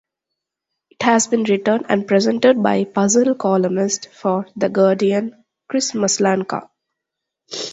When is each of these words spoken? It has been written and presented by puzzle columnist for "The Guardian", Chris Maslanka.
It 0.89 1.03
has 1.03 1.27
been 1.27 1.43
written 1.43 1.85
and 1.87 2.07
presented 2.07 2.63
by 2.63 2.85
puzzle 2.85 3.35
columnist 3.35 4.09
for 4.11 4.47
"The 4.55 4.67
Guardian", 4.67 5.43
Chris 5.69 5.91
Maslanka. 5.91 6.69